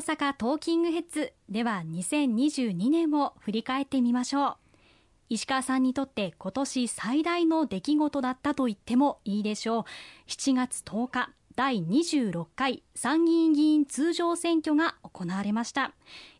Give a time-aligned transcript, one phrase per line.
[0.00, 4.56] 阪トーキングヘッズでは2022年を振り返ってみましょう。
[5.28, 9.84] 石川さんにとって今年最大の出来事だったと言ってもいいでしょう。
[10.28, 15.92] 7月10日第26回参議院議員通常選挙が行われました。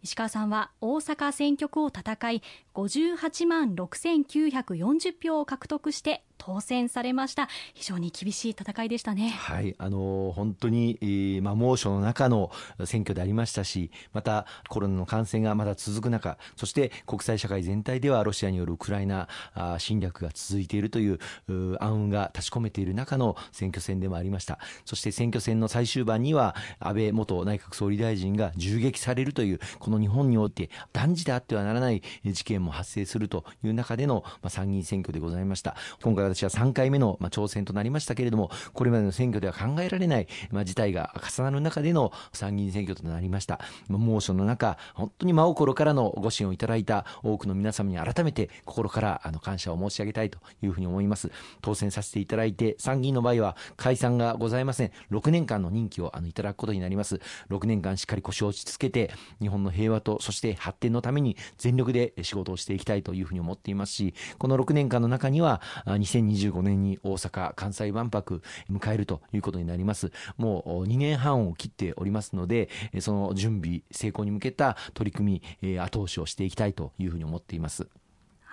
[0.03, 2.43] 石川さんは大阪選挙区を戦い
[2.75, 7.49] 58万6940票を獲得して当選されました。
[7.75, 9.29] 非常に厳しい戦いでしたね。
[9.29, 9.75] はい。
[9.77, 12.51] あの本当に、えー、まあ、猛暑の中の
[12.85, 19.29] 選挙でありましたしまたコロナの感染がまだ続く中そして国際社会全体ではロシアによるウクライナ
[19.79, 24.59] 侵略が続いているという暗雲が立ち込めている中の選挙戦でもありました。
[24.87, 35.75] そして選挙戦の最終盤には安倍元内閣総理大臣が銃撃されるというここの日本において断じてあってはならない事件も発生するという中での、参議院選挙でございました。
[36.01, 40.29] 今回私は3回目の、挑戦となりましたけれどもこれまでの選挙では考えられない、
[40.65, 43.59] 事態が重なる中での参議院選挙となりました、
[43.89, 51.33] 猛暑の中本当に真心からのご支援をいただいた多くの皆様に改めて心からあの感謝を申し上げたいというふうに思います。
[51.63, 54.93] 当選させていただいて参議院の場合は解散がございません。
[55.11, 57.21] 6年間の任期をあのいただくことになります。
[57.51, 70.13] 6年間しっかり腰を落ち着けて日本の平平和とそして発展のために全力で仕事をしていきたいというふうに思っていますしこの6年間の中には2025年に大阪・関西万博迎えるということになります。
[70.37, 72.69] もう2年半を切っておりますので
[73.01, 77.89] その準備成功に向けた取り組み後押しをしていきたいというふうに思っています。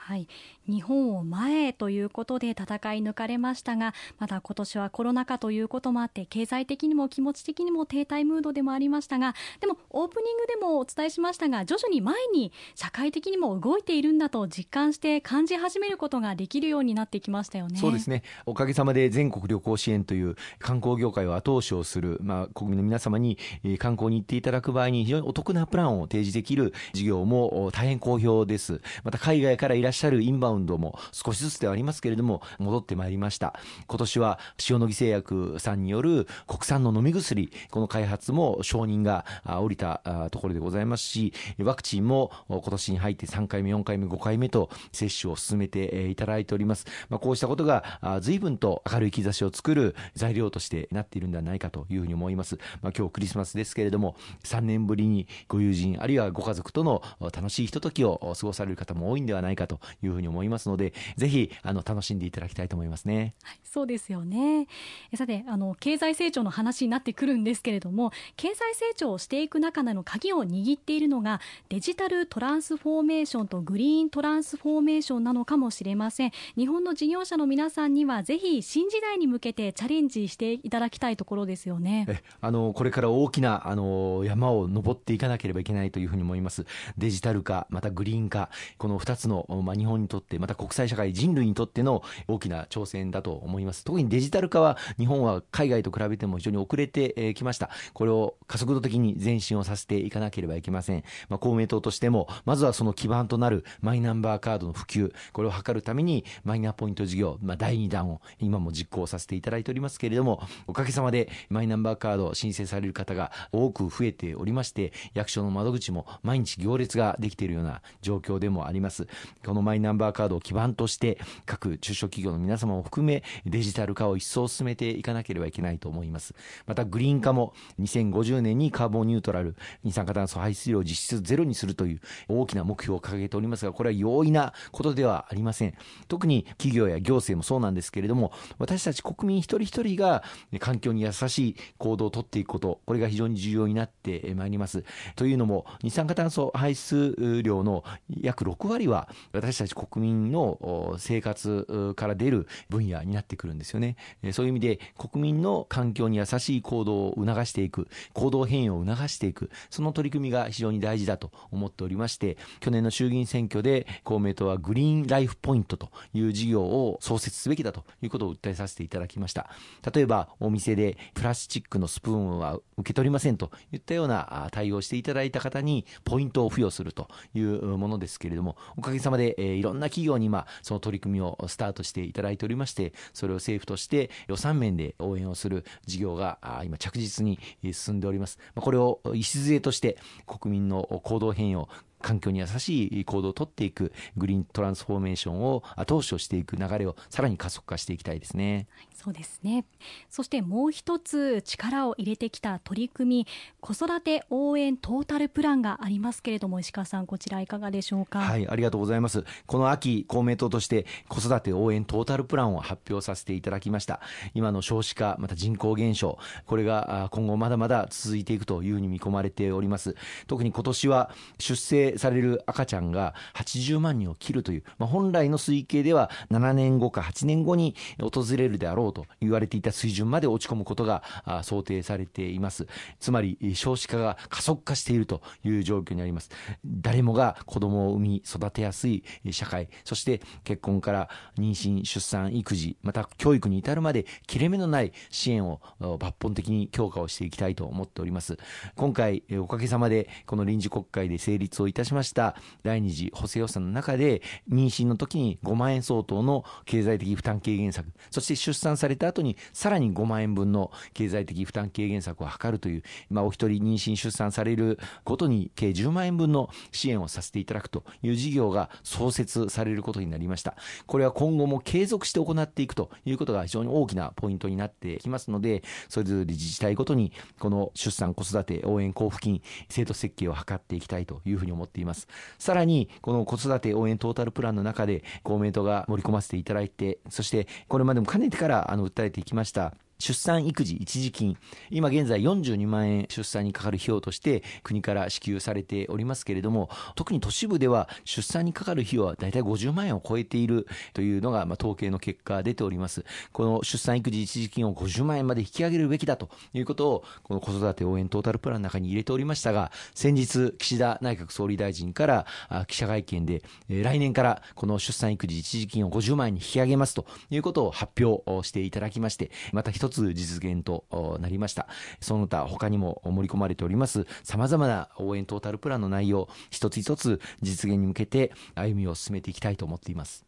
[0.07, 0.29] はい、
[0.69, 2.63] 日本を前へということで戦
[2.93, 17.77] い抜かれましたがまだ今年はコロナ禍ということもあって経済的にも気持ち的にも停滞ムードでもありましたがでもオープニングでもお伝えしましたが徐々に前に社会的にも動いているんだと実感して感じ始めることができるようになってきましたよね。
[17.77, 18.23] そうですね。
[18.45, 23.37] おかげさまで全国旅行支援という観光業界を後押しをする、まあ、国民の皆様に
[23.77, 28.79] 観光に行っていただく場合に非常にお得なプランを提示できる事業も大変好評です。
[29.03, 33.53] また海外からいらっしゃるインバウンドも少しずつではありますけれども戻ってまいりました。
[33.87, 64.67] 今年は塩野義製薬さんによる国産の飲み薬この開発も承認が下りたところでございますしワクチンも今年に入って3回目4回目5回目と接種を進めていただいております、まあ、こうしたことが随分と明るい兆しを作る材料としてなっているんではないかというふうに思います、まあ、今日クリスマスですけれども3年ぶりにご友人あるいはご家族との楽しいひとときを過ごされる方も多いんではないかというふうに思いますのでぜひあの楽しんでいただきたいと思いますね、はい、そうですよね。
[65.15, 76.31] さてあの経済成長の話になってくるんですけれども経済成長をしていく中での鍵を握っているのがデジタルトランスフォーメーションとグリーントランスフォーメーションなのかもしれません。
[76.55, 82.05] 日本の事業者の皆さんにはぜひ新時代に向けてチャレンジしていただきたいところですよね。
[82.09, 86.65] えあのこれから大きなあの山を登っていかなければいけないというふうに思います。
[86.97, 93.83] デジタル化またグリーン化この2つの、まあ、日本にとってまた国際社会人類にとっての大きな挑戦だと思います。
[93.83, 97.69] 特にデジタル化は日本は海外と比べても非常に遅れてきました。
[97.93, 119.07] これを加速度的に前進をさせていかなければいけません、まあ、公明党としてもまずはその基盤となるマイナンバーカードの普及これを図るためにマイナポイント事業、まあ、第2弾を今も実行させていただいておりますけれどもおかげさまでマイナンバーカード申請される方が多く増えておりまして役所の窓口も毎日行列ができているような状況でもあります。
[119.45, 126.33] このマイナンバーカードを基盤として各中小企業の皆様を含めデジタル化を一層進めていかなければいけないと思います。
[126.65, 135.73] またグリーン化も2050年にカーボンニュートラル二酸化炭素排出量を実質ゼロにするという大きな目標を掲げておりますがこれは容易なことではありません。
[136.07, 140.23] 特に企業や行政もそうなんですけれども私たち国民一人一人が
[140.59, 144.83] 環境に優しい行動をとっていくことこれが非常に重要になってまいります。
[145.15, 149.09] というのも二酸化炭素排出量の約6割は
[149.47, 153.95] 私たち国民の生活から出る分野になってくるんですよね。
[154.33, 169.49] そういう意味で国民の環境に優しい行動を促していく、行動変容を促していく、その取り組みが非常に大事だと思っておりまして、去年の衆議院選挙で公明党はグリーンライフポイントという事業を創設すべきだということを訴えさせていただきました。
[169.93, 187.39] 例えばお店でプラスチックのスプーンは受け取りませんといったような対応していただいた方にポイントを付与するというものですけれども、おかげさまで、えいろんな企業に今その取り組みをスタートしていただいておりましてそれを政府として予算面で応援をする事業が今着実に
[187.71, 188.39] 進んでおります。
[188.55, 191.69] これを礎として国民の行動変容
[192.01, 198.67] 環境に優しい行動をとっていくグリーントランスフォーメーションを後押しをしていく流れをさらに加速化していきたいですね。
[198.75, 199.65] はい、そうですね。
[200.09, 203.27] そしてもう一つ力を入れてきた取り組み、
[203.59, 208.19] 子育て応援トータルプランがありますけれども、石川さんこちらいかがでしょうか？
[208.19, 209.23] はい、ありがとうございます。
[209.45, 214.01] この秋公明党として子育て応援トータルプランを発表させていただきました。
[214.33, 219.95] 今の少子化また人口減少これが今後まだまだ続いていくというふうに見込まれております。
[220.27, 231.03] 特に今年は出生される赤ちゃんが80万人を切るという、まあ、本来の推計では7年後か8年後に訪れるであろうと言われていた水準まで落ち込むことが
[231.43, 232.67] 想定されています。
[232.99, 236.29] つまり少子化が加速化しているという状況にあります。
[236.65, 248.37] 誰もが子供を産み育てやすい社会、そして結婚から妊娠、出産、育児、また教育に至るまで切れ目のない支援を抜本的に強化をしていきたいと思っております。
[248.75, 270.55] 今回おかげさまでこの臨時国会で成立をいたしました第二次補正予算の中で妊娠の時に5万円相当の経済的負担軽減策、そして出産された後にさらに5万円分の経済的負担軽減策を図るという、まあ、お一人妊娠出産されるごとに計10万円分の支援をさせていただくという事業が創設されることになりました。
[270.85, 282.07] これは今後も継続して行っていくということが非常に大きなポイントになってきますので、それぞれ自治体ごとにこの出産子育て応援交付金制度設計を図っていきたいというふうに思ってっています。
[282.39, 291.37] さらにこの子育て応援トータルプランの中で公明党が盛り込ませていただいて、そしてこれまでもかねてからあの訴えていきました出産育児一時金、
[291.69, 303.05] 今現在42万円出産にかかる費用として国から支給されておりますけれども、特に都市部では出産にかかる費用は大体50万円を超えているというのが、まあ、統計の結果出ております。
[303.31, 312.25] この出産育児一時金を50万円まで引き上げるべきだということを、この子育て応援トータルプランの中に入れておりましたが、先日、岸田内閣総理大臣から
[312.67, 320.83] 記者会見で、来年からこの出産育児一時金を50万円に引き上げますということを発表していただきまして、また一一つ実現と
[321.21, 321.67] なりました。
[322.01, 330.25] その他他にも盛り込まれております様々な応援トータルプランの内容、一つ一つ実現に向けて歩みを進めていきたいと思っています。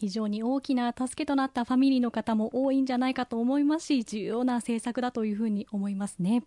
[0.00, 6.42] 非常に大きな助けとなったファミリーの方も多いんじゃないかと思いますし重要な政策だというふうに思いますね、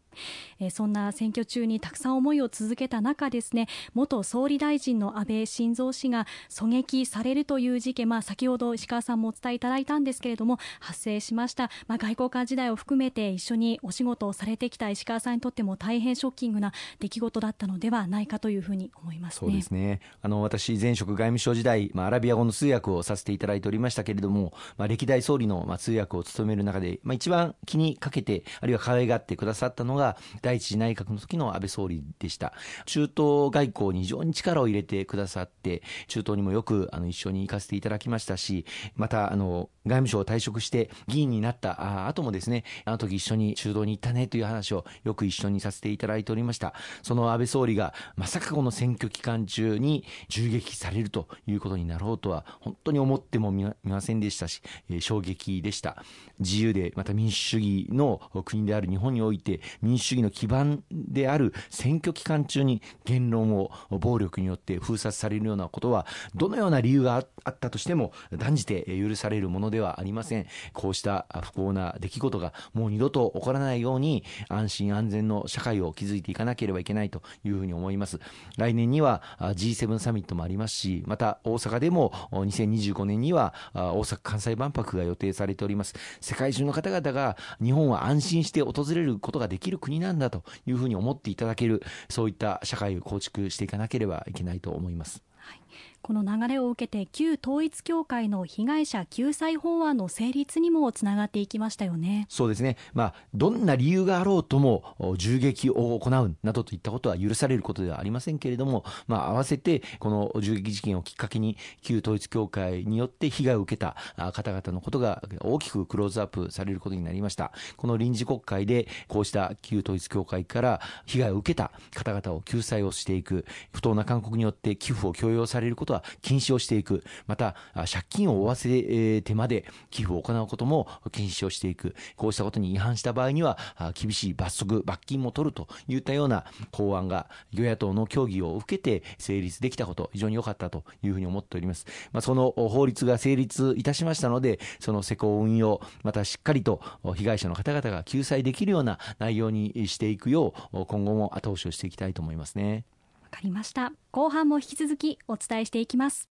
[0.60, 20.00] え、そんな選挙中にたくさん思いを続けた中ですね元総理大臣の安倍晋三氏が狙撃されるという事件、まあ、先ほど石川さんもお伝えいただいたんですけれども発生しました、まあ、外交官時代を含めて一緒にお仕事をされてきた石川さんにとっても大変ショッキングな出来事だったのではないかというふうに思います、ね、そうですね。
[20.24, 32.54] あの私前職外務省時代、まあ、アラビア語の通訳をさせていただいておりましたけれども、まあ、歴代総理のまあ通訳を務める中で、まあ、一番気にかけて、あるいは可愛がってくださったのが、第一次内閣の時の安倍総理でした。
[32.86, 46.74] 中東外交に非常に力を入れてくださって、中東にもよくあの一緒に行かせていただきましたし、また、あの、外務省を退職して議員になった後もですね、あの時一緒に中東に行ったねという話をよく一緒にさせていただいておりました。
[47.02, 56.04] その安倍総理がまさかこの選挙期間中に銃撃されるということになろうとは本当に思ってもみませんでしたし、えー、衝撃でした。
[56.40, 70.48] 自由でまた民主主義の国である日本において民主主義の基盤である選挙期間中に言論を暴力によって封殺されるようなことはどのような理由があったとしても断じて許されるものではありません。
[70.74, 78.20] こうした不幸な出来事がもう二度と起こらないように安心安全の社会を築いていかなければいけないというふうに思います。
[78.58, 85.96] 来年には G7 サミットもありますし、また大阪でも2025年には大阪・関西万博が予定されております。
[86.22, 95.24] 世界中の方々が日本は安心して訪れることができる国なんだというふうに思っていただける、そういった社会を構築していかなければいけないと思います。
[95.38, 95.63] はい
[96.02, 102.26] この流れを受けて旧統一教会の被害者救済法案の成立にもつながっていきましたよね。
[102.30, 113.96] そうですね、まあ、どんな理由があろうとも銃撃を行うなどといったことは許されることではありませんけれども、まあ、合わせてこの銃撃事件をきっかけに旧統一教会によって被害を受けた
[114.34, 117.52] 方々のことが大きくクローズアップされることになりました。
[117.78, 133.58] この臨時国会でこうした旧統一教会から被害を受けた方々を救済をしていく不当な勧告によって寄付を強要されれることは禁止をしていく、また借金を負わせてまで寄付を行うことも禁止をしていく、こうしたことに違反した場合には
[133.96, 141.86] 厳しい罰則、罰金も取るといったような法案が与野党の協議を受けて成立できたこと、非常に良かったというふうに思っております。
[142.12, 146.82] まあ、その法律が成立いたしましたので、その施行運用、またしっかりと
[147.16, 152.86] 被害者の方々が救済できるような内容にしていくよう、今後も後押しをしていきたいと思いますね。
[153.34, 153.92] かりました。
[154.12, 156.33] 後半も引き続きお伝えしていきます。